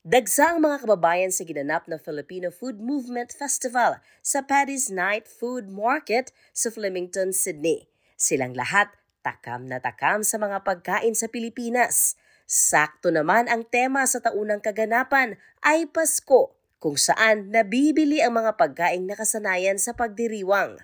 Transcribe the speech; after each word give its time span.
Dagsa 0.00 0.56
ang 0.56 0.64
mga 0.64 0.86
kababayan 0.88 1.28
sa 1.28 1.44
ginanap 1.44 1.84
na 1.92 2.00
Filipino 2.00 2.48
Food 2.48 2.80
Movement 2.80 3.36
Festival 3.36 4.00
sa 4.24 4.40
Paddy's 4.40 4.88
Night 4.88 5.28
Food 5.28 5.68
Market 5.68 6.32
sa 6.56 6.72
Flemington, 6.72 7.36
Sydney. 7.36 7.92
Silang 8.16 8.56
lahat 8.56 8.88
takam 9.20 9.68
na 9.68 9.76
takam 9.76 10.24
sa 10.24 10.40
mga 10.40 10.64
pagkain 10.64 11.12
sa 11.12 11.28
Pilipinas. 11.28 12.16
Sakto 12.48 13.12
naman 13.12 13.52
ang 13.52 13.68
tema 13.68 14.08
sa 14.08 14.24
taunang 14.24 14.64
kaganapan 14.64 15.36
ay 15.60 15.84
Pasko, 15.84 16.56
kung 16.80 16.96
saan 16.96 17.52
nabibili 17.52 18.24
ang 18.24 18.40
mga 18.40 18.56
pagkaing 18.56 19.04
nakasanayan 19.04 19.76
sa 19.76 19.92
pagdiriwang. 19.92 20.80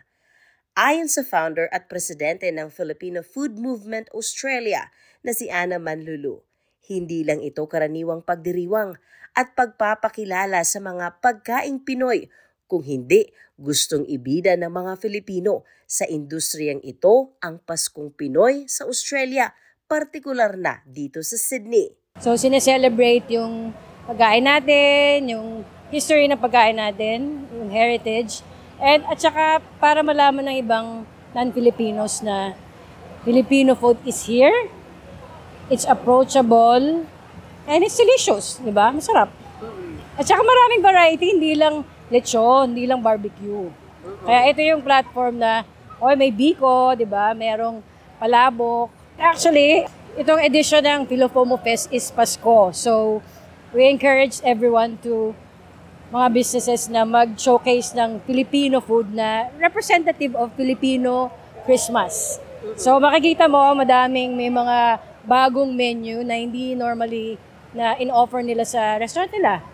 Ayon 0.73 1.05
sa 1.05 1.21
founder 1.21 1.69
at 1.69 1.85
presidente 1.85 2.49
ng 2.49 2.73
Filipino 2.73 3.21
Food 3.21 3.61
Movement 3.61 4.09
Australia 4.17 4.89
na 5.21 5.37
si 5.37 5.53
Ana 5.53 5.77
Manlulu, 5.77 6.41
hindi 6.89 7.21
lang 7.29 7.45
ito 7.45 7.61
karaniwang 7.69 8.25
pagdiriwang 8.25 8.97
at 9.37 9.53
pagpapakilala 9.53 10.65
sa 10.65 10.81
mga 10.81 11.21
pagkaing 11.21 11.85
Pinoy, 11.85 12.33
kung 12.65 12.81
hindi 12.81 13.29
gustong 13.61 14.09
ibida 14.09 14.57
ng 14.57 14.73
mga 14.73 14.97
Filipino 14.97 15.69
sa 15.85 16.09
industriyang 16.09 16.81
ito 16.81 17.37
ang 17.45 17.61
Paskong 17.61 18.09
Pinoy 18.17 18.65
sa 18.65 18.89
Australia, 18.89 19.53
partikular 19.85 20.57
na 20.57 20.81
dito 20.89 21.21
sa 21.21 21.37
Sydney. 21.37 21.93
So, 22.17 22.33
sineselebrate 22.41 23.29
yung 23.29 23.77
pagkain 24.09 24.49
natin, 24.49 25.37
yung 25.37 25.69
history 25.93 26.33
ng 26.33 26.41
pagkain 26.41 26.81
natin, 26.81 27.45
yung 27.53 27.69
heritage, 27.69 28.41
and 28.83 29.07
at 29.07 29.23
saka 29.23 29.63
para 29.79 30.03
malaman 30.03 30.51
ng 30.51 30.57
ibang 30.59 30.87
non-Filipinos 31.33 32.21
na 32.21 32.59
Filipino 33.23 33.79
food 33.79 34.03
is 34.03 34.27
here, 34.27 34.67
it's 35.71 35.87
approachable, 35.87 37.07
and 37.71 37.79
it's 37.87 37.95
delicious, 37.95 38.59
di 38.59 38.75
ba? 38.75 38.91
Masarap. 38.91 39.31
At 40.19 40.27
saka 40.27 40.43
maraming 40.43 40.83
variety, 40.83 41.31
hindi 41.31 41.55
lang 41.55 41.87
lechon, 42.11 42.75
hindi 42.75 42.85
lang 42.91 42.99
barbecue. 43.01 43.71
Kaya 44.27 44.51
ito 44.51 44.61
yung 44.61 44.83
platform 44.83 45.39
na, 45.39 45.63
oy, 46.03 46.19
may 46.19 46.35
biko, 46.35 46.99
di 46.99 47.07
ba? 47.07 47.31
Merong 47.33 47.79
palabok. 48.19 48.91
Actually, 49.15 49.87
itong 50.19 50.43
edition 50.43 50.83
ng 50.83 51.01
Filofomo 51.07 51.57
Fest 51.63 51.89
is 51.95 52.11
Pasko. 52.11 52.75
So, 52.75 53.23
we 53.71 53.87
encourage 53.87 54.43
everyone 54.43 54.99
to 55.07 55.33
mga 56.13 56.29
businesses 56.29 56.93
na 56.93 57.09
mag-showcase 57.09 57.97
ng 57.97 58.21
Filipino 58.29 58.85
food 58.85 59.09
na 59.17 59.49
representative 59.57 60.37
of 60.37 60.53
Filipino 60.53 61.33
Christmas. 61.65 62.37
So 62.77 63.01
makikita 63.01 63.49
mo, 63.49 63.73
madaming 63.73 64.37
may 64.37 64.53
mga 64.53 65.01
bagong 65.25 65.73
menu 65.73 66.21
na 66.21 66.37
hindi 66.37 66.77
normally 66.77 67.41
na 67.73 67.97
in-offer 67.97 68.45
nila 68.45 68.69
sa 68.69 69.01
restaurant 69.01 69.33
nila. 69.33 69.65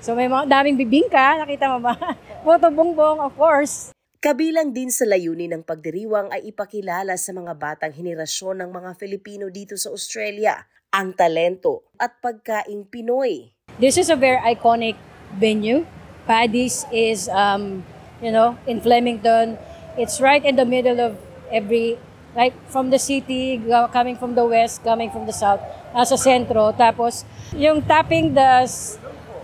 So 0.00 0.16
may 0.16 0.32
mga 0.32 0.48
daming 0.48 0.80
bibingka, 0.80 1.44
nakita 1.44 1.76
mo 1.76 1.84
ba? 1.84 1.94
Puto 2.42 2.72
bongbong, 2.72 3.20
of 3.20 3.36
course. 3.36 3.92
Kabilang 4.16 4.72
din 4.72 4.88
sa 4.88 5.04
layunin 5.04 5.60
ng 5.60 5.62
pagdiriwang 5.66 6.32
ay 6.32 6.48
ipakilala 6.48 7.20
sa 7.20 7.36
mga 7.36 7.52
batang 7.52 7.92
henerasyon 7.92 8.64
ng 8.64 8.70
mga 8.72 8.90
Filipino 8.96 9.52
dito 9.52 9.76
sa 9.76 9.92
Australia 9.92 10.56
ang 10.88 11.12
talento 11.12 11.92
at 12.00 12.16
pagkaing 12.16 12.88
Pinoy. 12.88 13.52
This 13.76 14.00
is 14.00 14.08
a 14.08 14.16
very 14.16 14.40
iconic 14.40 14.96
venue. 15.36 15.86
Paddy's 16.26 16.86
is, 16.92 17.28
um, 17.28 17.84
you 18.22 18.30
know, 18.30 18.58
in 18.66 18.80
Flemington. 18.80 19.58
It's 19.98 20.20
right 20.20 20.44
in 20.44 20.56
the 20.56 20.64
middle 20.64 21.00
of 21.00 21.18
every, 21.50 21.98
like 22.34 22.54
from 22.70 22.90
the 22.90 22.98
city, 22.98 23.60
coming 23.92 24.16
from 24.16 24.34
the 24.34 24.46
west, 24.46 24.82
coming 24.84 25.10
from 25.10 25.26
the 25.26 25.32
south, 25.32 25.60
nasa 25.92 26.16
sentro. 26.16 26.72
Tapos, 26.72 27.24
yung 27.52 27.82
tapping 27.82 28.34
the 28.34 28.64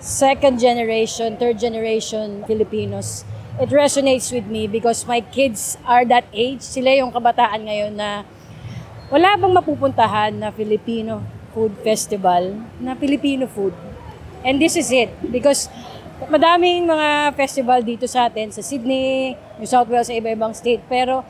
second 0.01 0.59
generation, 0.59 1.37
third 1.37 1.59
generation 1.59 2.45
Filipinos, 2.47 3.27
it 3.59 3.69
resonates 3.75 4.31
with 4.31 4.47
me 4.47 4.71
because 4.71 5.05
my 5.07 5.21
kids 5.21 5.77
are 5.85 6.07
that 6.07 6.25
age. 6.33 6.63
Sila 6.63 6.95
yung 6.95 7.11
kabataan 7.11 7.67
ngayon 7.67 7.93
na 7.99 8.23
wala 9.11 9.35
bang 9.35 9.53
mapupuntahan 9.53 10.33
na 10.37 10.55
Filipino 10.55 11.25
food 11.51 11.75
festival 11.83 12.55
na 12.79 12.95
Filipino 12.95 13.51
food. 13.51 13.75
And 14.49 14.57
this 14.57 14.81
is 14.81 14.89
it 14.89 15.13
because 15.29 15.69
madaming 16.33 16.89
mga 16.89 17.37
festival 17.37 17.85
dito 17.85 18.09
sa 18.09 18.33
atin 18.33 18.49
sa 18.49 18.65
Sydney, 18.65 19.37
New 19.61 19.69
South 19.69 19.93
Wales, 19.93 20.09
sa 20.09 20.17
iba-ibang 20.17 20.57
state. 20.57 20.81
Pero 20.89 21.21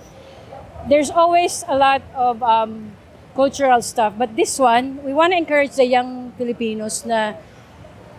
there's 0.86 1.10
always 1.10 1.66
a 1.66 1.74
lot 1.74 1.98
of 2.14 2.38
um, 2.46 2.94
cultural 3.34 3.82
stuff. 3.82 4.14
But 4.14 4.38
this 4.38 4.54
one, 4.54 5.02
we 5.02 5.10
want 5.10 5.34
to 5.34 5.38
encourage 5.42 5.74
the 5.74 5.90
young 5.90 6.30
Filipinos 6.38 7.02
na 7.02 7.34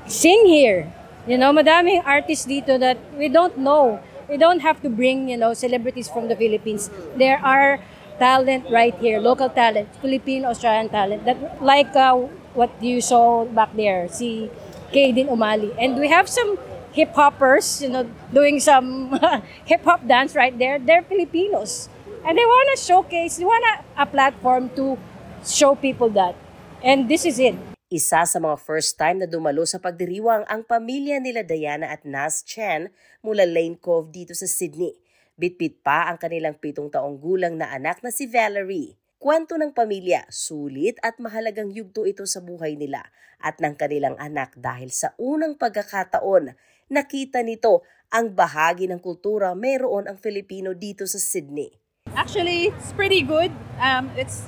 sing 0.04 0.44
here. 0.52 0.92
You 1.24 1.40
know, 1.40 1.56
madaming 1.56 2.04
artists 2.04 2.44
dito 2.44 2.76
that 2.76 3.00
we 3.16 3.32
don't 3.32 3.56
know. 3.56 4.04
We 4.28 4.36
don't 4.36 4.60
have 4.60 4.84
to 4.84 4.92
bring, 4.92 5.32
you 5.32 5.40
know, 5.40 5.56
celebrities 5.56 6.12
from 6.12 6.28
the 6.28 6.36
Philippines. 6.36 6.92
There 7.16 7.40
are 7.40 7.80
talent 8.20 8.68
right 8.68 8.94
here, 9.00 9.24
local 9.24 9.48
talent, 9.48 9.88
Filipino 10.04 10.52
Australian 10.52 10.92
talent 10.92 11.24
that 11.24 11.40
like 11.64 11.96
uh, 11.96 12.20
what 12.52 12.68
you 12.84 13.00
saw 13.00 13.48
back 13.48 13.72
there, 13.80 14.12
si 14.12 14.52
Kaden 14.90 15.30
Umali. 15.30 15.74
And 15.78 15.98
we 15.98 16.10
have 16.10 16.28
some 16.30 16.58
hip 16.92 17.14
hoppers, 17.14 17.82
you 17.82 17.90
know, 17.90 18.10
doing 18.34 18.60
some 18.60 19.14
hip 19.70 19.84
hop 19.86 20.06
dance 20.06 20.36
right 20.36 20.54
there. 20.58 20.80
They're 20.80 21.06
Filipinos. 21.06 21.90
And 22.26 22.36
they 22.36 22.44
want 22.44 22.68
to 22.76 22.78
showcase, 22.84 23.38
they 23.38 23.48
want 23.48 23.64
a, 23.96 24.06
platform 24.06 24.70
to 24.76 25.00
show 25.46 25.76
people 25.76 26.10
that. 26.20 26.36
And 26.84 27.08
this 27.08 27.24
is 27.24 27.40
it. 27.40 27.56
Isa 27.90 28.28
sa 28.28 28.38
mga 28.38 28.60
first 28.60 29.00
time 29.00 29.24
na 29.24 29.28
dumalo 29.28 29.66
sa 29.66 29.82
pagdiriwang 29.82 30.46
ang 30.46 30.62
pamilya 30.62 31.18
nila 31.18 31.42
Diana 31.42 31.90
at 31.90 32.06
Nas 32.06 32.46
Chen 32.46 32.92
mula 33.26 33.48
Lane 33.50 33.80
Cove 33.80 34.14
dito 34.14 34.36
sa 34.38 34.46
Sydney. 34.46 34.94
Bitbit 35.40 35.82
pa 35.82 36.12
ang 36.12 36.20
kanilang 36.20 36.60
pitong 36.60 36.92
taong 36.92 37.18
gulang 37.18 37.56
na 37.56 37.72
anak 37.72 38.04
na 38.04 38.12
si 38.12 38.28
Valerie. 38.28 39.00
Kwento 39.20 39.60
ng 39.60 39.76
pamilya, 39.76 40.24
sulit 40.32 40.96
at 41.04 41.20
mahalagang 41.20 41.76
yugto 41.76 42.08
ito 42.08 42.24
sa 42.24 42.40
buhay 42.40 42.80
nila 42.80 43.04
at 43.44 43.60
ng 43.60 43.76
kanilang 43.76 44.16
anak 44.16 44.56
dahil 44.56 44.96
sa 44.96 45.12
unang 45.20 45.60
pagkakataon, 45.60 46.56
nakita 46.88 47.44
nito 47.44 47.84
ang 48.16 48.32
bahagi 48.32 48.88
ng 48.88 49.04
kultura 49.04 49.52
mayroon 49.60 50.08
ang 50.08 50.16
Filipino 50.16 50.72
dito 50.72 51.04
sa 51.04 51.20
Sydney. 51.20 51.68
Actually, 52.16 52.72
it's 52.72 52.96
pretty 52.96 53.20
good. 53.20 53.52
Um, 53.84 54.08
it's 54.16 54.48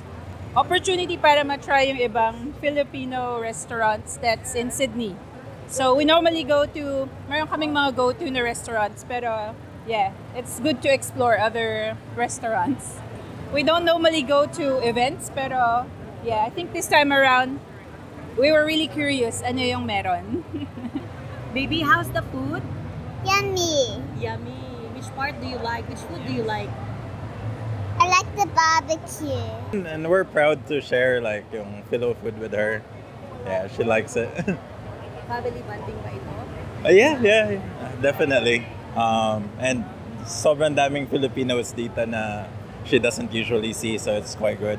opportunity 0.56 1.20
para 1.20 1.44
ma-try 1.44 1.92
yung 1.92 2.00
ibang 2.00 2.56
Filipino 2.56 3.44
restaurants 3.44 4.16
that's 4.24 4.56
in 4.56 4.72
Sydney. 4.72 5.12
So 5.68 5.92
we 5.92 6.08
normally 6.08 6.48
go 6.48 6.64
to, 6.64 7.12
meron 7.28 7.52
kaming 7.52 7.76
mga 7.76 7.92
go-to 7.92 8.24
na 8.32 8.40
restaurants, 8.40 9.04
pero 9.04 9.52
yeah, 9.84 10.16
it's 10.32 10.64
good 10.64 10.80
to 10.80 10.88
explore 10.88 11.36
other 11.36 11.92
restaurants. 12.16 13.01
We 13.52 13.62
don't 13.62 13.84
normally 13.84 14.22
go 14.22 14.46
to 14.56 14.80
events, 14.80 15.28
pero 15.28 15.84
yeah, 16.24 16.40
I 16.40 16.48
think 16.48 16.72
this 16.72 16.88
time 16.88 17.12
around, 17.12 17.60
we 18.40 18.48
were 18.48 18.64
really 18.64 18.88
curious 18.88 19.44
ano 19.44 19.60
yung 19.60 19.84
meron. 19.84 20.40
Baby, 21.56 21.84
how's 21.84 22.08
the 22.16 22.24
food? 22.32 22.64
Yummy. 23.28 24.00
Yummy. 24.16 24.88
Which 24.96 25.04
part 25.12 25.36
do 25.36 25.46
you 25.46 25.60
like? 25.60 25.84
Which 25.84 26.00
food 26.08 26.24
do 26.24 26.32
you 26.32 26.48
like? 26.48 26.72
I 28.00 28.08
like 28.08 28.28
the 28.40 28.48
barbecue. 28.56 29.84
And 29.84 30.08
we're 30.08 30.24
proud 30.24 30.64
to 30.72 30.80
share 30.80 31.20
like 31.20 31.44
yung 31.52 31.84
Philo 31.92 32.16
food 32.24 32.40
with 32.40 32.56
her. 32.56 32.80
Yeah, 33.44 33.68
she 33.68 33.84
likes 33.84 34.16
it. 34.16 34.32
Family 35.28 35.60
bonding 35.68 35.98
ba 36.00 36.08
ito? 36.08 36.32
Uh, 36.82 36.94
yeah, 36.94 37.20
yeah, 37.20 37.60
definitely. 38.00 38.64
Um, 38.96 39.44
and 39.60 39.84
sobrang 40.24 40.72
daming 40.72 41.04
Filipinos 41.04 41.76
dito 41.76 42.00
na 42.08 42.48
she 42.84 42.98
doesn't 42.98 43.32
usually 43.32 43.72
see, 43.72 43.98
so 43.98 44.12
it's 44.14 44.34
quite 44.34 44.58
good. 44.58 44.78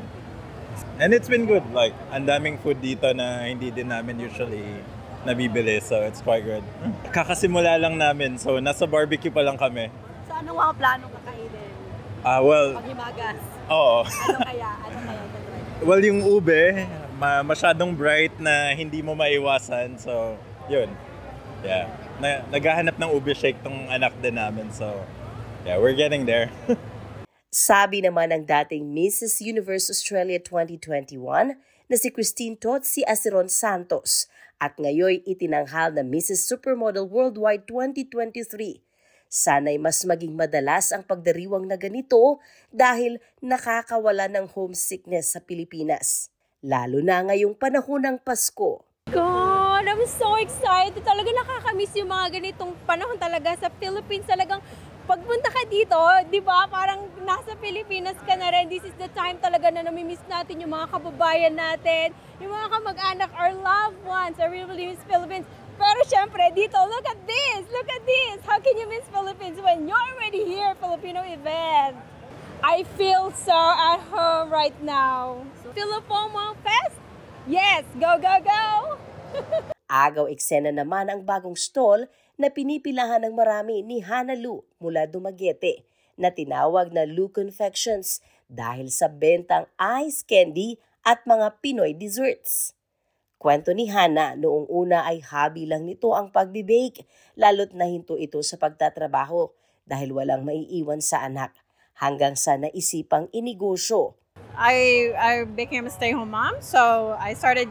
And 1.00 1.14
it's 1.14 1.28
been 1.28 1.46
good. 1.46 1.64
Like, 1.74 1.94
ang 2.12 2.26
daming 2.26 2.60
food 2.60 2.82
dito 2.82 3.10
na 3.16 3.46
hindi 3.46 3.70
din 3.70 3.90
namin 3.90 4.20
usually 4.20 4.82
nabibili, 5.24 5.82
so 5.82 6.02
it's 6.04 6.22
quite 6.22 6.44
good. 6.44 6.64
Kakasimula 7.10 7.80
lang 7.80 7.98
namin, 7.98 8.38
so 8.38 8.60
nasa 8.60 8.84
barbecue 8.84 9.32
pa 9.32 9.42
lang 9.42 9.56
kami. 9.56 9.88
So 10.28 10.36
ano 10.36 10.54
mga 10.54 10.74
plano 10.76 11.06
kakainin? 11.10 11.70
Ah, 12.24 12.40
well, 12.40 12.76
Paghimagas. 12.80 13.40
oo. 13.68 13.98
Ano 14.04 14.38
kaya? 14.44 14.70
Ano 14.80 14.98
kaya? 15.04 15.24
Well, 15.84 16.00
yung 16.00 16.24
ube, 16.24 16.88
ma- 17.20 17.44
masyadong 17.44 17.92
bright 17.92 18.32
na 18.40 18.72
hindi 18.72 19.04
mo 19.04 19.12
maiwasan. 19.12 20.00
So, 20.00 20.40
yun. 20.72 20.88
Yeah. 21.60 21.92
Na- 22.24 22.44
naghahanap 22.48 22.96
ng 22.96 23.10
ube 23.12 23.36
shake 23.36 23.60
tong 23.60 23.92
anak 23.92 24.16
din 24.24 24.40
namin. 24.40 24.72
So, 24.72 25.04
yeah, 25.68 25.76
we're 25.76 25.96
getting 25.96 26.24
there. 26.24 26.48
Sabi 27.54 28.02
naman 28.02 28.34
ng 28.34 28.50
dating 28.50 28.90
Mrs. 28.98 29.38
Universe 29.46 29.86
Australia 29.94 30.42
2021 30.42 31.54
na 31.86 31.96
si 32.02 32.10
Christine 32.10 32.58
Totsi 32.58 33.06
Asiron 33.06 33.46
Santos 33.46 34.26
at 34.58 34.74
ngayoy 34.82 35.22
itinanghal 35.22 35.94
na 35.94 36.02
Mrs. 36.02 36.50
Supermodel 36.50 37.06
Worldwide 37.06 37.70
2023. 37.70 38.82
Sana'y 39.30 39.78
mas 39.78 40.02
maging 40.02 40.34
madalas 40.34 40.90
ang 40.90 41.06
pagdiriwang 41.06 41.70
na 41.70 41.78
ganito 41.78 42.42
dahil 42.74 43.22
nakakawala 43.38 44.26
ng 44.34 44.50
homesickness 44.50 45.38
sa 45.38 45.40
Pilipinas. 45.46 46.34
lalo 46.64 47.06
na 47.06 47.22
ngayong 47.22 47.54
panahon 47.54 48.02
ng 48.02 48.18
Pasko. 48.24 48.88
God, 49.12 49.84
I'm 49.84 50.00
so 50.08 50.40
excited. 50.40 51.04
Talaga 51.04 51.28
nakakamiss 51.28 51.92
yung 52.00 52.08
mga 52.08 52.40
ganitong 52.40 52.72
panahon 52.88 53.20
talaga 53.20 53.52
sa 53.60 53.68
Philippines. 53.68 54.24
Talagang 54.24 54.64
pagpunta 55.04 55.52
ka 55.52 55.64
dito, 55.68 56.00
di 56.32 56.40
ba, 56.40 56.64
parang 56.72 57.12
nasa 57.28 57.56
Pilipinas 57.60 58.16
ka 58.24 58.36
na 58.40 58.48
rin. 58.56 58.72
This 58.72 58.88
is 58.88 58.96
the 58.96 59.12
time 59.12 59.36
talaga 59.44 59.68
na 59.68 59.84
namimiss 59.84 60.24
natin 60.32 60.64
yung 60.64 60.72
mga 60.72 60.88
kababayan 60.96 61.56
natin, 61.56 62.16
yung 62.40 62.52
mga 62.52 62.68
kamag-anak, 62.72 63.30
our 63.36 63.52
loved 63.52 64.00
ones. 64.08 64.40
I 64.40 64.48
really 64.48 64.96
miss 64.96 65.04
Philippines. 65.04 65.44
Pero 65.76 66.00
syempre, 66.08 66.48
dito, 66.56 66.78
look 66.88 67.04
at 67.10 67.20
this! 67.28 67.68
Look 67.74 67.90
at 67.90 68.04
this! 68.08 68.38
How 68.48 68.62
can 68.64 68.78
you 68.80 68.88
miss 68.88 69.04
Philippines 69.12 69.60
when 69.60 69.90
you're 69.90 70.08
already 70.16 70.48
here, 70.48 70.72
Filipino 70.80 71.26
event? 71.26 72.00
I 72.64 72.88
feel 72.96 73.36
so 73.36 73.58
at 73.76 74.00
home 74.08 74.48
right 74.48 74.78
now. 74.80 75.44
Philippoma 75.76 76.56
Fest? 76.64 76.96
Yes! 77.44 77.84
Go, 78.00 78.16
go, 78.22 78.40
go! 78.40 78.64
Agaw 79.94 80.32
eksena 80.32 80.72
naman 80.72 81.12
ang 81.12 81.22
bagong 81.28 81.60
stall 81.60 82.08
na 82.44 82.52
pinipilahan 82.52 83.24
ng 83.24 83.32
marami 83.32 83.80
ni 83.80 84.04
Hana 84.04 84.36
Lu 84.36 84.68
mula 84.84 85.08
Dumaguete 85.08 85.88
na 86.20 86.28
tinawag 86.28 86.92
na 86.92 87.08
Lu 87.08 87.32
Confections 87.32 88.20
dahil 88.52 88.92
sa 88.92 89.08
bentang 89.08 89.72
ice 89.80 90.28
candy 90.28 90.76
at 91.08 91.24
mga 91.24 91.64
Pinoy 91.64 91.96
desserts. 91.96 92.76
Kwento 93.40 93.72
ni 93.72 93.88
Hana, 93.88 94.36
noong 94.36 94.68
una 94.68 95.08
ay 95.08 95.24
hobby 95.24 95.68
lang 95.68 95.88
nito 95.88 96.12
ang 96.12 96.32
pagbibake, 96.32 97.08
lalo't 97.40 97.72
nahinto 97.76 98.20
ito 98.20 98.40
sa 98.40 98.60
pagtatrabaho 98.60 99.52
dahil 99.84 100.16
walang 100.16 100.48
maiiwan 100.48 101.04
sa 101.04 101.24
anak 101.24 101.52
hanggang 102.00 102.40
sa 102.40 102.56
naisipang 102.56 103.28
inegosyo. 103.36 104.16
I 104.56 105.12
I 105.16 105.34
became 105.44 105.90
a 105.90 105.94
stay-home 105.94 106.32
mom, 106.32 106.62
so 106.64 107.16
I 107.20 107.36
started 107.36 107.68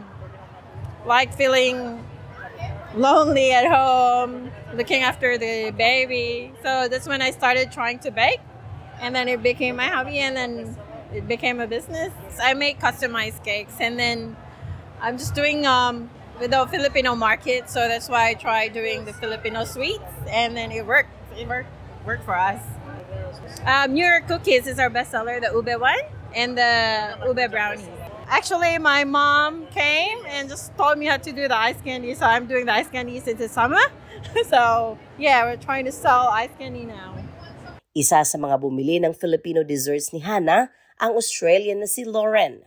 like 1.09 1.33
feeling 1.33 2.05
lonely 2.95 3.51
at 3.51 3.65
home, 3.65 4.51
looking 4.75 5.03
after 5.03 5.37
the 5.37 5.71
baby. 5.71 6.53
So 6.63 6.87
that's 6.87 7.07
when 7.07 7.21
I 7.21 7.31
started 7.31 7.71
trying 7.71 7.99
to 7.99 8.11
bake, 8.11 8.39
and 8.99 9.15
then 9.15 9.27
it 9.27 9.41
became 9.43 9.75
my 9.77 9.87
hobby, 9.87 10.19
and 10.19 10.35
then 10.35 10.77
it 11.13 11.27
became 11.27 11.59
a 11.59 11.67
business. 11.67 12.11
I 12.41 12.53
make 12.53 12.79
customized 12.79 13.43
cakes, 13.43 13.75
and 13.79 13.99
then 13.99 14.35
I'm 15.01 15.17
just 15.17 15.35
doing 15.35 15.65
um 15.65 16.09
with 16.39 16.51
the 16.51 16.65
Filipino 16.67 17.15
market, 17.15 17.69
so 17.69 17.87
that's 17.87 18.09
why 18.09 18.29
I 18.29 18.33
tried 18.33 18.73
doing 18.73 19.05
the 19.05 19.13
Filipino 19.13 19.65
sweets, 19.65 20.03
and 20.27 20.55
then 20.57 20.71
it 20.71 20.85
worked. 20.85 21.09
It 21.37 21.47
worked 21.47 21.69
worked 22.05 22.25
for 22.25 22.35
us. 22.35 22.61
Um, 23.65 23.93
New 23.93 24.05
York 24.05 24.27
cookies 24.27 24.67
is 24.67 24.77
our 24.79 24.89
bestseller, 24.89 25.39
the 25.39 25.51
ube 25.53 25.79
one 25.79 25.99
and 26.35 26.57
the 26.57 27.17
ube 27.25 27.51
brownie. 27.51 27.87
Actually, 28.33 28.79
my 28.79 29.03
mom 29.03 29.67
came 29.67 30.17
and 30.25 30.49
just 30.49 30.73
told 30.73 30.97
me 30.97 31.05
how 31.05 31.17
to 31.17 31.31
do 31.31 31.45
the 31.47 31.55
ice 31.55 31.77
candy, 31.85 32.17
so 32.17 32.25
I'm 32.25 32.49
doing 32.49 32.65
the 32.65 32.73
ice 32.73 32.89
candy 32.89 33.19
since 33.19 33.39
it's 33.39 33.53
summer. 33.53 33.77
so 34.49 34.97
yeah, 35.21 35.45
we're 35.45 35.61
trying 35.61 35.85
to 35.85 35.93
sell 35.93 36.33
ice 36.33 36.49
candy 36.57 36.81
now. 36.81 37.13
Isa 37.93 38.25
sa 38.25 38.37
mga 38.41 38.57
bumili 38.57 38.97
ng 39.05 39.13
Filipino 39.13 39.61
desserts 39.61 40.09
ni 40.09 40.25
Hana 40.25 40.73
ang 40.97 41.13
Australian 41.13 41.85
na 41.85 41.85
si 41.85 42.09
Lauren. 42.09 42.65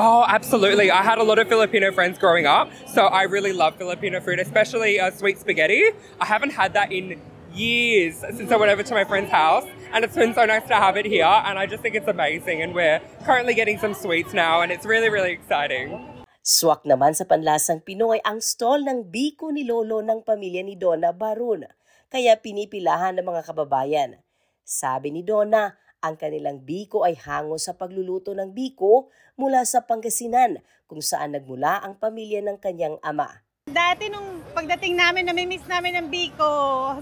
Oh, 0.00 0.24
absolutely. 0.24 0.88
I 0.88 1.04
had 1.04 1.20
a 1.20 1.26
lot 1.28 1.36
of 1.36 1.44
Filipino 1.44 1.92
friends 1.92 2.16
growing 2.16 2.48
up, 2.48 2.72
so 2.88 3.12
I 3.12 3.28
really 3.28 3.52
love 3.52 3.76
Filipino 3.76 4.16
food, 4.16 4.40
especially 4.40 4.96
uh, 4.96 5.12
sweet 5.12 5.36
spaghetti. 5.36 5.92
I 6.16 6.24
haven't 6.24 6.56
had 6.56 6.72
that 6.72 6.88
in 6.88 7.20
years 7.52 8.24
since 8.32 8.48
I 8.48 8.56
went 8.56 8.72
over 8.72 8.80
to 8.80 8.94
my 8.96 9.04
friend's 9.04 9.28
house, 9.28 9.68
and 9.92 10.02
it's 10.02 10.16
been 10.16 10.32
so 10.32 10.48
nice 10.48 10.64
to 10.72 10.74
have 10.74 10.96
it 10.96 11.04
here, 11.04 11.28
and 11.28 11.60
I 11.60 11.68
just 11.68 11.84
think 11.84 11.94
it's 11.94 12.08
amazing. 12.08 12.64
And 12.64 12.72
we're 12.72 12.98
currently 13.28 13.52
getting 13.52 13.76
some 13.76 13.92
sweets 13.92 14.32
now, 14.32 14.64
and 14.64 14.72
it's 14.72 14.88
really, 14.88 15.12
really 15.12 15.36
exciting. 15.36 16.00
Swak 16.42 16.82
naman 16.82 17.14
sa 17.14 17.22
panlasang 17.22 17.86
Pinoy 17.86 18.18
ang 18.26 18.42
stall 18.42 18.82
ng 18.82 19.12
biko 19.12 19.54
ni 19.54 19.62
Lolo 19.62 20.02
ng 20.02 20.26
pamilya 20.26 20.66
ni 20.66 20.74
Donna 20.74 21.14
Barun, 21.14 21.68
kaya 22.10 22.34
pinipilahan 22.40 23.14
ng 23.20 23.26
mga 23.28 23.46
kababayan. 23.46 24.18
Sabi 24.66 25.14
ni 25.14 25.22
Donna, 25.22 25.78
ang 26.02 26.18
kanilang 26.18 26.66
biko 26.66 27.06
ay 27.06 27.14
hango 27.14 27.54
sa 27.62 27.78
pagluluto 27.78 28.34
ng 28.34 28.50
biko 28.50 29.14
mula 29.38 29.62
sa 29.62 29.86
Pangasinan 29.86 30.58
kung 30.90 30.98
saan 30.98 31.38
nagmula 31.38 31.78
ang 31.78 31.94
pamilya 31.94 32.42
ng 32.42 32.58
kanyang 32.58 32.98
ama. 33.06 33.46
Dati 33.70 34.10
nung 34.10 34.42
pagdating 34.50 34.98
namin, 34.98 35.30
namimiss 35.30 35.62
namin 35.70 35.94
ng 36.02 36.06
Biko. 36.10 36.52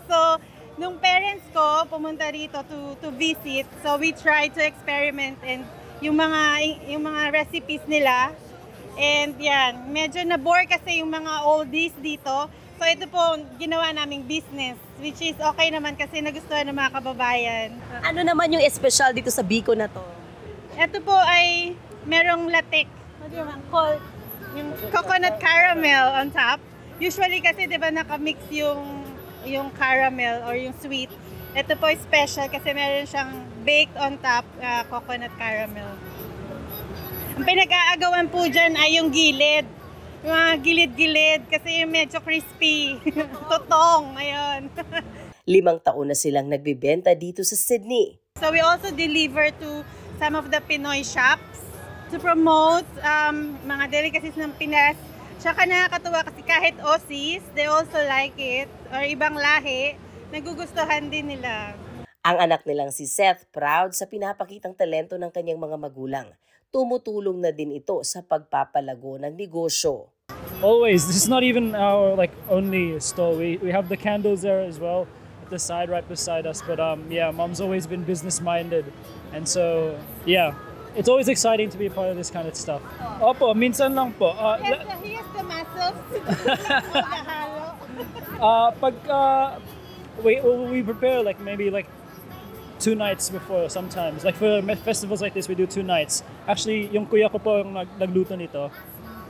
So, 0.04 0.36
nung 0.80 0.96
parents 0.96 1.44
ko 1.52 1.84
pumunta 1.92 2.24
rito 2.32 2.56
to 2.64 2.96
to 3.04 3.12
visit, 3.12 3.68
so 3.84 4.00
we 4.00 4.16
tried 4.16 4.56
to 4.56 4.64
experiment 4.64 5.36
and 5.44 5.68
yung 6.00 6.16
mga 6.16 6.40
yung 6.88 7.04
mga 7.04 7.36
recipes 7.36 7.84
nila. 7.84 8.32
And 8.96 9.36
yan, 9.36 9.92
medyo 9.92 10.24
na-bore 10.24 10.66
kasi 10.66 11.04
yung 11.04 11.12
mga 11.12 11.44
oldies 11.44 11.92
dito. 12.00 12.48
So 12.80 12.82
ito 12.88 13.04
po 13.12 13.20
ginawa 13.60 13.92
naming 13.92 14.24
business, 14.24 14.80
which 15.04 15.20
is 15.20 15.36
okay 15.36 15.68
naman 15.68 16.00
kasi 16.00 16.24
nagustuhan 16.24 16.64
ng 16.72 16.76
mga 16.76 16.90
kababayan. 16.96 17.68
Ano 18.00 18.24
naman 18.24 18.48
yung 18.56 18.64
special 18.72 19.12
dito 19.12 19.28
sa 19.28 19.44
Biko 19.44 19.76
na 19.76 19.84
to? 19.92 20.00
Ito 20.80 21.04
po 21.04 21.12
ay 21.12 21.76
merong 22.08 22.48
latik. 22.48 22.88
Called 23.68 24.00
yung 24.56 24.72
coconut 24.88 25.36
caramel 25.38 26.16
on 26.16 26.32
top. 26.32 26.56
Usually 26.96 27.44
kasi 27.44 27.68
'di 27.68 27.76
ba 27.76 27.92
nakamix 27.92 28.40
yung 28.48 28.99
yung 29.44 29.72
caramel 29.76 30.44
or 30.44 30.56
yung 30.56 30.74
sweet. 30.76 31.10
Ito 31.56 31.74
po 31.76 31.90
special 31.98 32.46
kasi 32.46 32.70
meron 32.70 33.06
siyang 33.08 33.32
baked 33.66 33.96
on 33.98 34.16
top 34.22 34.46
uh, 34.62 34.86
coconut 34.86 35.32
caramel. 35.34 35.98
Ang 37.40 37.44
pinag-aagawan 37.48 38.26
po 38.28 38.46
dyan 38.46 38.76
ay 38.76 39.00
yung 39.00 39.08
gilid. 39.08 39.66
Yung 40.20 40.32
mga 40.36 40.52
gilid-gilid 40.60 41.40
kasi 41.48 41.82
yung 41.82 41.90
medyo 41.90 42.20
crispy. 42.20 43.00
Totong, 43.50 44.14
ayun. 44.14 44.68
Limang 45.50 45.80
taon 45.82 46.12
na 46.12 46.16
silang 46.16 46.46
nagbibenta 46.46 47.16
dito 47.16 47.42
sa 47.42 47.56
Sydney. 47.56 48.20
So 48.38 48.52
we 48.52 48.60
also 48.62 48.92
deliver 48.94 49.50
to 49.58 49.82
some 50.20 50.36
of 50.36 50.52
the 50.52 50.60
Pinoy 50.62 51.02
shops 51.02 51.64
to 52.12 52.20
promote 52.20 52.86
um, 53.02 53.56
mga 53.64 53.84
delicacies 53.90 54.36
ng 54.36 54.52
Pinas. 54.60 54.98
Tsaka 55.40 55.64
nakakatuwa 55.64 56.20
kasi 56.20 56.44
kahit 56.44 56.76
Aussies, 56.84 57.40
they 57.56 57.64
also 57.64 57.96
like 58.04 58.36
it. 58.36 58.68
Or 58.92 59.00
ibang 59.00 59.40
lahi, 59.40 59.96
nagugustuhan 60.28 61.08
din 61.08 61.32
nila. 61.32 61.72
Ang 62.20 62.44
anak 62.44 62.68
nilang 62.68 62.92
si 62.92 63.08
Seth 63.08 63.48
proud 63.48 63.96
sa 63.96 64.04
pinapakitang 64.04 64.76
talento 64.76 65.16
ng 65.16 65.32
kanyang 65.32 65.56
mga 65.56 65.80
magulang. 65.80 66.28
Tumutulong 66.68 67.40
na 67.40 67.56
din 67.56 67.72
ito 67.72 68.04
sa 68.04 68.20
pagpapalago 68.20 69.16
ng 69.16 69.32
negosyo. 69.32 70.12
Always. 70.60 71.08
This 71.08 71.16
is 71.16 71.28
not 71.32 71.40
even 71.40 71.72
our 71.72 72.12
like 72.12 72.36
only 72.52 73.00
store. 73.00 73.32
We 73.32 73.56
we 73.64 73.72
have 73.72 73.88
the 73.88 73.96
candles 73.96 74.44
there 74.44 74.60
as 74.60 74.76
well 74.76 75.08
at 75.40 75.48
the 75.48 75.56
side 75.56 75.88
right 75.88 76.04
beside 76.04 76.44
us. 76.44 76.60
But 76.60 76.84
um 76.84 77.08
yeah, 77.08 77.32
mom's 77.32 77.64
always 77.64 77.88
been 77.88 78.04
business 78.04 78.44
minded. 78.44 78.92
And 79.32 79.48
so 79.48 79.96
yeah, 80.28 80.52
it's 80.96 81.08
always 81.08 81.28
exciting 81.28 81.70
to 81.70 81.78
be 81.78 81.86
a 81.86 81.90
part 81.90 82.08
of 82.10 82.16
this 82.16 82.30
kind 82.30 82.48
of 82.48 82.54
stuff. 82.54 82.82
Opo, 83.20 83.54
minsan 83.54 83.94
lang 83.94 84.12
po. 84.14 84.30
Uh, 84.30 84.58
Here's 84.58 84.86
the, 84.86 84.96
here's 85.04 85.30
the 85.36 85.42
muscles. 85.42 85.98
Uh, 88.40 88.72
pag 88.80 88.96
uh, 89.04 89.60
we 90.24 90.40
we 90.40 90.80
prepare 90.80 91.20
like 91.20 91.36
maybe 91.44 91.68
like 91.68 91.84
two 92.80 92.96
nights 92.96 93.28
before 93.28 93.68
sometimes. 93.68 94.24
Like 94.24 94.34
for 94.40 94.64
festivals 94.80 95.20
like 95.20 95.36
this, 95.36 95.46
we 95.46 95.54
do 95.54 95.68
two 95.68 95.84
nights. 95.84 96.24
Actually, 96.48 96.88
yung 96.88 97.04
kuya 97.04 97.28
ko 97.30 97.36
po 97.36 97.60
yung 97.60 97.76
nag, 97.76 97.88
nagluto 98.00 98.34
nito. 98.40 98.72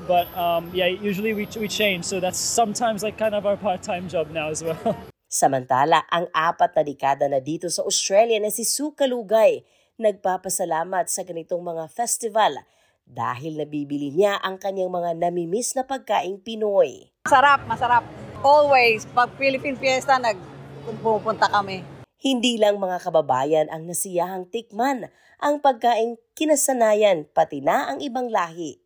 But 0.07 0.31
um, 0.39 0.71
yeah, 0.73 0.87
usually 0.87 1.35
we, 1.35 1.51
we 1.59 1.67
change. 1.67 2.07
So 2.07 2.23
that's 2.23 2.39
sometimes 2.39 3.03
like 3.03 3.19
kind 3.19 3.35
of 3.35 3.45
our 3.45 3.59
part-time 3.59 4.09
job 4.09 4.31
now 4.31 4.49
as 4.49 4.63
well. 4.63 4.79
Samantala, 5.31 6.03
ang 6.11 6.27
apat 6.35 6.75
na 6.75 6.83
dekada 6.83 7.27
na 7.31 7.39
dito 7.39 7.71
sa 7.71 7.87
Australia 7.87 8.39
na 8.43 8.51
si 8.51 8.67
Sue 8.67 8.91
Kalugay, 8.95 9.63
nagpapasalamat 10.01 11.13
sa 11.13 11.23
ganitong 11.23 11.61
mga 11.61 11.93
festival 11.93 12.57
dahil 13.05 13.61
nabibili 13.61 14.15
niya 14.15 14.41
ang 14.41 14.57
kanyang 14.57 14.89
mga 14.89 15.19
namimiss 15.19 15.77
na 15.77 15.85
pagkaing 15.85 16.41
Pinoy. 16.41 17.13
Masarap, 17.29 17.61
masarap. 17.69 18.05
Always, 18.41 19.05
pag 19.13 19.29
Philippine 19.37 19.77
Fiesta, 19.77 20.17
nagpupunta 20.17 21.53
kami. 21.53 21.85
Hindi 22.21 22.57
lang 22.57 22.81
mga 22.81 23.01
kababayan 23.05 23.69
ang 23.69 23.85
nasiyahang 23.85 24.49
tikman 24.49 25.09
ang 25.41 25.61
pagkaing 25.61 26.21
kinasanayan 26.37 27.25
pati 27.33 27.65
na 27.65 27.89
ang 27.89 27.99
ibang 28.05 28.29
lahi. 28.29 28.81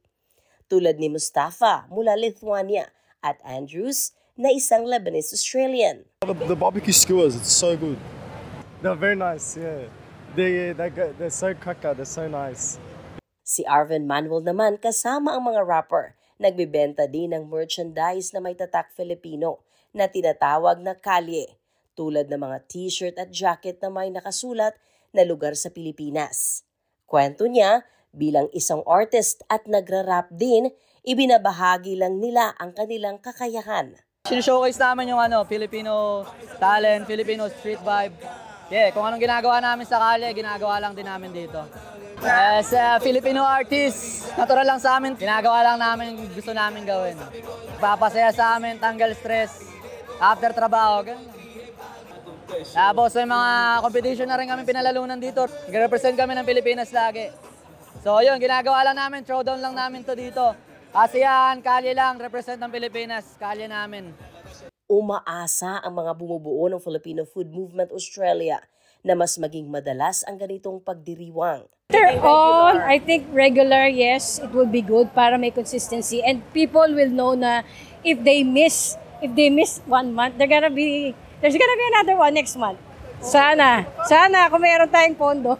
Tulad 0.70 1.02
ni 1.02 1.10
Mustafa 1.10 1.90
mula 1.90 2.14
Lithuania 2.14 2.90
at 3.20 3.42
Andrews 3.42 4.14
na 4.38 4.54
isang 4.54 4.86
Lebanese-Australian. 4.86 6.06
The, 6.26 6.34
the 6.46 6.58
barbecue 6.58 6.94
skewers, 6.94 7.34
it's 7.34 7.50
so 7.50 7.74
good. 7.78 7.98
They're 8.82 8.98
very 8.98 9.18
nice, 9.18 9.58
yeah. 9.58 9.90
They, 10.34 10.74
they, 10.74 10.90
they're 10.90 11.30
so 11.30 11.54
cracker, 11.54 11.94
they're 11.94 12.04
so 12.04 12.26
nice. 12.26 12.78
Si 13.46 13.62
Arvin 13.64 14.04
Manuel 14.04 14.42
naman 14.42 14.82
kasama 14.82 15.38
ang 15.38 15.46
mga 15.46 15.62
rapper. 15.62 16.18
Nagbibenta 16.34 17.06
din 17.06 17.30
ng 17.30 17.46
merchandise 17.46 18.34
na 18.34 18.42
may 18.42 18.58
tatak 18.58 18.90
Filipino 18.98 19.62
na 19.94 20.10
tinatawag 20.10 20.82
na 20.82 20.98
kalye 20.98 21.54
tulad 21.94 22.26
ng 22.26 22.42
mga 22.42 22.58
t-shirt 22.66 23.16
at 23.22 23.30
jacket 23.30 23.78
na 23.78 23.88
may 23.94 24.10
nakasulat 24.10 24.74
na 25.14 25.22
lugar 25.22 25.54
sa 25.54 25.70
Pilipinas. 25.70 26.66
Kwento 27.06 27.46
niya, 27.46 27.86
Bilang 28.14 28.46
isang 28.54 28.86
artist 28.86 29.42
at 29.50 29.66
nagra-rap 29.66 30.30
din, 30.30 30.70
ibinabahagi 31.02 31.98
lang 31.98 32.22
nila 32.22 32.54
ang 32.62 32.70
kanilang 32.70 33.18
kakayahan. 33.18 33.98
Sinishowcase 34.30 34.78
namin 34.78 35.10
yung 35.10 35.18
ano, 35.18 35.42
Filipino 35.42 36.22
talent, 36.62 37.10
Filipino 37.10 37.50
street 37.50 37.82
vibe. 37.82 38.14
Yeah, 38.72 38.88
kung 38.96 39.04
anong 39.04 39.20
ginagawa 39.20 39.60
namin 39.60 39.84
sa 39.84 40.00
kalye, 40.00 40.32
ginagawa 40.32 40.80
lang 40.80 40.96
din 40.96 41.04
namin 41.04 41.30
dito. 41.36 41.60
As 42.24 42.72
a 42.72 42.96
Filipino 42.96 43.44
artist, 43.44 44.32
natural 44.40 44.64
lang 44.64 44.80
sa 44.80 44.96
amin, 44.96 45.12
ginagawa 45.20 45.60
lang 45.60 45.76
namin 45.76 46.16
yung 46.16 46.32
gusto 46.32 46.56
namin 46.56 46.88
gawin. 46.88 47.20
Papasaya 47.76 48.32
sa 48.32 48.56
amin, 48.56 48.80
tanggal 48.80 49.12
stress, 49.12 49.68
after 50.16 50.56
trabaho, 50.56 51.04
ganun. 51.04 51.28
Tapos 52.72 53.12
may 53.18 53.28
mga 53.28 53.50
competition 53.84 54.28
na 54.30 54.36
rin 54.40 54.48
kami 54.48 54.62
pinalalunan 54.64 55.20
dito. 55.20 55.44
Nag-represent 55.68 56.16
kami 56.16 56.32
ng 56.32 56.46
Pilipinas 56.46 56.88
lagi. 56.94 57.28
So 58.00 58.20
yun, 58.24 58.40
ginagawa 58.40 58.84
lang 58.88 58.96
namin, 58.96 59.28
throwdown 59.28 59.60
lang 59.60 59.76
namin 59.76 60.04
to 60.08 60.16
dito. 60.16 60.56
ASEAN, 60.94 61.60
kalye 61.60 61.92
lang, 61.92 62.16
represent 62.16 62.56
ng 62.62 62.70
Pilipinas, 62.70 63.36
kalye 63.36 63.68
namin. 63.68 64.14
Umaasa 64.84 65.80
ang 65.80 65.96
mga 65.96 66.12
bumubuo 66.12 66.68
ng 66.68 66.76
Filipino 66.76 67.24
Food 67.24 67.48
Movement 67.48 67.88
Australia 67.88 68.60
na 69.00 69.16
mas 69.16 69.40
maging 69.40 69.64
madalas 69.64 70.20
ang 70.28 70.36
ganitong 70.36 70.76
pagdiriwang. 70.76 71.64
They're 71.88 72.20
on, 72.20 72.84
I 72.84 73.00
think 73.00 73.24
regular, 73.32 73.88
yes, 73.88 74.36
it 74.36 74.52
will 74.52 74.68
be 74.68 74.84
good 74.84 75.08
para 75.16 75.40
may 75.40 75.48
consistency. 75.48 76.20
And 76.20 76.44
people 76.52 76.84
will 76.84 77.08
know 77.08 77.32
na 77.32 77.64
if 78.04 78.20
they 78.20 78.44
miss, 78.44 79.00
if 79.24 79.32
they 79.32 79.48
miss 79.48 79.80
one 79.88 80.12
month, 80.12 80.36
they're 80.36 80.52
gonna 80.52 80.68
be, 80.68 81.16
there's 81.40 81.56
gonna 81.56 81.80
be 81.80 81.88
another 81.96 82.20
one 82.20 82.36
next 82.36 82.52
month. 82.60 82.76
Sana, 83.24 83.88
sana 84.04 84.52
kung 84.52 84.60
mayroon 84.60 84.92
tayong 84.92 85.16
pondo. 85.16 85.56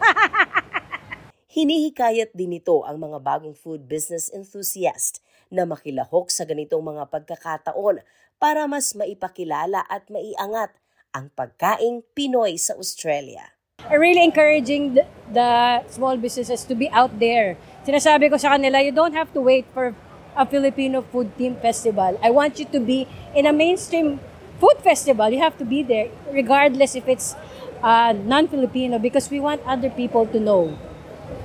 Hinihikayat 1.57 2.37
din 2.37 2.61
nito 2.61 2.85
ang 2.85 3.01
mga 3.01 3.25
bagong 3.25 3.57
food 3.57 3.89
business 3.89 4.29
enthusiast 4.29 5.25
na 5.49 5.65
makilahok 5.65 6.29
sa 6.29 6.45
ganitong 6.45 6.85
mga 6.85 7.09
pagkakataon 7.09 8.05
para 8.39 8.67
mas 8.69 8.93
maipakilala 8.93 9.85
at 9.89 10.07
maiangat 10.11 10.75
ang 11.15 11.31
pagkaing 11.33 12.03
Pinoy 12.13 12.59
sa 12.59 12.75
Australia. 12.75 13.55
I'm 13.85 14.01
really 14.01 14.25
encouraging 14.25 14.95
the, 14.97 15.05
the 15.31 15.83
small 15.93 16.17
businesses 16.17 16.65
to 16.65 16.75
be 16.75 16.89
out 16.91 17.21
there. 17.21 17.59
Sinasabi 17.85 18.33
ko 18.33 18.41
sa 18.41 18.57
kanila, 18.57 18.81
you 18.81 18.95
don't 18.95 19.13
have 19.13 19.29
to 19.37 19.41
wait 19.45 19.69
for 19.71 19.93
a 20.35 20.45
Filipino 20.47 21.03
food 21.03 21.31
team 21.37 21.55
festival. 21.61 22.19
I 22.23 22.31
want 22.31 22.59
you 22.59 22.67
to 22.73 22.81
be 22.81 23.07
in 23.37 23.47
a 23.47 23.53
mainstream 23.53 24.19
food 24.59 24.79
festival. 24.83 25.31
You 25.31 25.43
have 25.43 25.59
to 25.59 25.67
be 25.67 25.83
there, 25.83 26.09
regardless 26.33 26.95
if 26.95 27.07
it's 27.07 27.37
uh, 27.83 28.17
non-Filipino, 28.17 28.99
because 28.99 29.31
we 29.31 29.39
want 29.39 29.63
other 29.67 29.91
people 29.91 30.27
to 30.33 30.41
know 30.41 30.75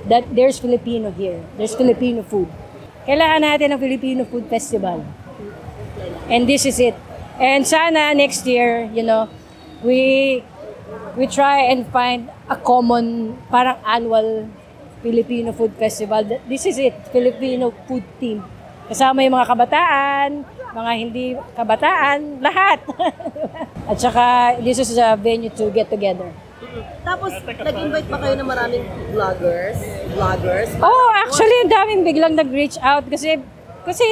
that 0.08 0.24
there's 0.34 0.58
Filipino 0.58 1.10
here. 1.12 1.44
There's 1.56 1.74
Filipino 1.74 2.22
food. 2.24 2.48
Kailangan 3.04 3.40
natin 3.42 3.76
ng 3.76 3.80
Filipino 3.80 4.22
Food 4.24 4.48
Festival. 4.48 5.04
And 6.30 6.46
this 6.46 6.62
is 6.64 6.78
it. 6.78 6.94
And 7.42 7.66
sana 7.66 8.14
next 8.14 8.46
year, 8.46 8.86
you 8.94 9.02
know, 9.02 9.26
we 9.82 10.40
we 11.18 11.26
try 11.26 11.66
and 11.66 11.82
find 11.90 12.30
a 12.46 12.54
common 12.54 13.34
parang 13.50 13.82
annual 13.82 14.46
Filipino 15.02 15.50
Food 15.50 15.74
Festival. 15.74 16.22
This 16.46 16.70
is 16.70 16.78
it, 16.78 16.94
Filipino 17.10 17.74
Food 17.90 18.06
Team. 18.22 18.46
Kasama 18.86 19.26
yung 19.26 19.34
mga 19.34 19.48
kabataan, 19.48 20.28
mga 20.70 20.92
hindi 20.94 21.24
kabataan, 21.56 22.38
lahat. 22.38 22.78
At 23.90 23.96
saka, 23.98 24.24
this 24.62 24.78
is 24.78 24.98
a 24.98 25.16
venue 25.18 25.50
to 25.56 25.70
get 25.74 25.88
together. 25.90 26.30
Tapos, 27.02 27.32
nag-invite 27.42 28.06
pa 28.06 28.18
kayo 28.20 28.34
ng 28.38 28.46
maraming 28.46 28.84
vloggers? 29.10 29.78
Vloggers? 30.14 30.70
Oh, 30.78 31.08
actually, 31.16 31.66
ang 31.66 31.72
daming 31.72 32.02
biglang 32.06 32.34
nag-reach 32.36 32.78
out 32.84 33.08
kasi 33.08 33.40
kasi 33.80 34.04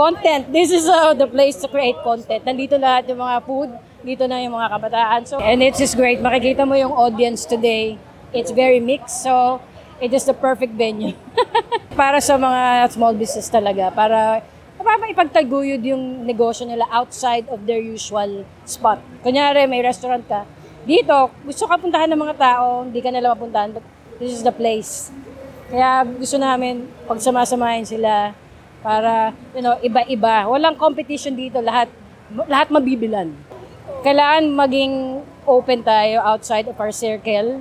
content. 0.00 0.48
This 0.48 0.72
is 0.72 0.88
uh, 0.88 1.12
the 1.12 1.28
place 1.28 1.60
to 1.60 1.68
create 1.68 2.00
content. 2.00 2.40
Nandito 2.48 2.80
lahat 2.80 3.04
yung 3.12 3.20
mga 3.20 3.36
food, 3.44 3.68
dito 4.00 4.24
na 4.24 4.40
yung 4.40 4.56
mga 4.56 4.72
kabataan. 4.72 5.20
So, 5.28 5.36
and 5.36 5.60
it's 5.60 5.76
just 5.76 6.00
great. 6.00 6.24
Makikita 6.24 6.64
mo 6.64 6.72
yung 6.72 6.96
audience 6.96 7.44
today. 7.44 8.00
It's 8.32 8.48
very 8.48 8.80
mixed. 8.80 9.20
So, 9.28 9.60
it 10.00 10.16
is 10.16 10.24
the 10.24 10.32
perfect 10.32 10.72
venue. 10.72 11.12
para 12.00 12.16
sa 12.24 12.40
mga 12.40 12.88
small 12.96 13.12
business 13.12 13.52
talaga. 13.52 13.92
Para 13.92 14.40
para 14.80 15.04
ipagtaguyod 15.12 15.84
yung 15.84 16.24
negosyo 16.24 16.64
nila 16.64 16.88
outside 16.88 17.44
of 17.52 17.60
their 17.68 17.84
usual 17.84 18.48
spot. 18.64 18.96
Kunyari, 19.20 19.68
may 19.68 19.84
restaurant 19.84 20.24
ka. 20.24 20.48
Dito, 20.88 21.28
gusto 21.44 21.68
ka 21.68 21.76
puntahan 21.76 22.08
ng 22.08 22.16
mga 22.16 22.36
tao, 22.40 22.88
hindi 22.88 23.04
ka 23.04 23.12
nila 23.12 23.36
mapuntahan, 23.36 23.76
but 23.76 23.84
this 24.16 24.32
is 24.32 24.40
the 24.40 24.50
place. 24.50 25.12
Kaya 25.68 26.08
gusto 26.08 26.40
namin 26.40 26.88
pagsamasamahin 27.04 27.84
sila 27.84 28.32
para, 28.80 29.32
you 29.52 29.62
know, 29.62 29.76
iba-iba. 29.80 30.48
Walang 30.48 30.76
competition 30.76 31.36
dito, 31.36 31.60
lahat 31.60 31.88
lahat 32.48 32.70
mabibilan. 32.70 33.32
Kailangan 34.00 34.44
maging 34.54 34.94
open 35.44 35.80
tayo 35.82 36.22
outside 36.22 36.68
of 36.70 36.76
our 36.78 36.94
circle 36.94 37.60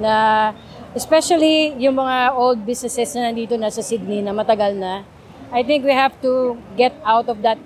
na 0.00 0.50
especially 0.94 1.74
yung 1.78 1.98
mga 1.98 2.34
old 2.34 2.62
businesses 2.64 3.14
na 3.14 3.30
nandito 3.30 3.54
na 3.54 3.70
sa 3.70 3.82
Sydney 3.82 4.22
na 4.24 4.34
matagal 4.34 4.74
na. 4.74 5.06
I 5.50 5.66
think 5.66 5.82
we 5.82 5.94
have 5.94 6.14
to 6.22 6.54
get 6.78 6.94
out 7.02 7.26
of 7.26 7.42
that 7.42 7.58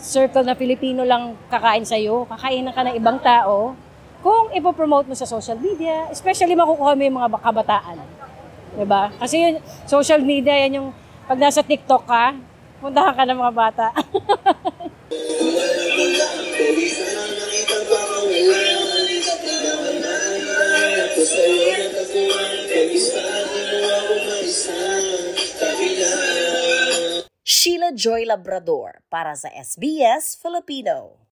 circle 0.00 0.44
na 0.44 0.56
Filipino 0.56 1.04
lang 1.04 1.36
kakain 1.52 1.84
sa'yo, 1.84 2.24
kakainan 2.28 2.72
ka 2.72 2.80
ng 2.88 2.96
ibang 2.96 3.20
tao. 3.20 3.76
Kung 4.20 4.52
ipopromote 4.52 5.08
mo 5.08 5.16
sa 5.16 5.28
social 5.28 5.56
media, 5.60 6.08
especially 6.12 6.56
makukuha 6.56 6.92
mo 6.96 7.02
yung 7.04 7.16
mga 7.20 7.28
kabataan. 7.40 7.96
Diba? 8.76 9.12
Kasi 9.16 9.36
yung 9.40 9.56
social 9.84 10.20
media, 10.20 10.56
yan 10.64 10.72
yung 10.80 10.88
pag 11.30 11.38
nasa 11.38 11.62
TikTok 11.62 12.10
ka, 12.10 12.34
puntahan 12.82 13.14
ka 13.14 13.22
ng 13.22 13.38
mga 13.38 13.54
bata. 13.54 13.86
Sheila 27.46 27.94
Joy 27.94 28.26
Labrador 28.26 28.98
para 29.06 29.38
sa 29.38 29.54
SBS 29.54 30.34
Filipino. 30.34 31.29